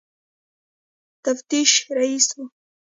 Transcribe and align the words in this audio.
تفتیش 1.25 1.71
رییس 1.97 2.27
وو. 2.37 2.43